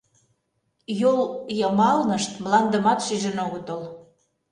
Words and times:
Йол 1.01 1.19
йымалнышт 1.59 2.31
мландымат 2.43 2.99
шижын 3.05 3.37
огытыл. 3.45 3.81